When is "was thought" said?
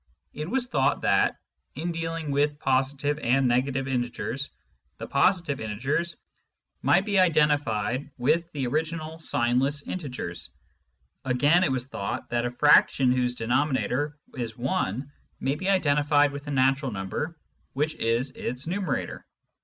0.49-1.01, 11.71-12.29